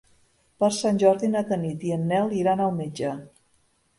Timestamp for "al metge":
2.65-3.15